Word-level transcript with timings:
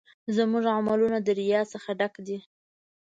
زموږ 0.35 0.63
عملونه 0.77 1.17
د 1.21 1.27
ریا 1.39 1.61
څخه 1.73 1.89
ډک 1.99 2.13
دي. 2.27 2.37